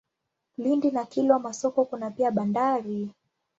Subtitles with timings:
[0.57, 3.09] Lindi na Kilwa Masoko kuna pia bandari.